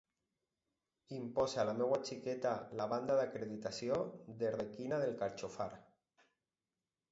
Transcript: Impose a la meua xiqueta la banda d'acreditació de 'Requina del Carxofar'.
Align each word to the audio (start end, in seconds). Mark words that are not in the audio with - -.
Impose 1.17 1.59
a 1.63 1.65
la 1.69 1.75
meua 1.81 1.99
xiqueta 2.07 2.55
la 2.81 2.89
banda 2.95 3.19
d'acreditació 3.21 4.01
de 4.41 4.51
'Requina 4.57 5.03
del 5.07 5.17
Carxofar'. 5.23 5.81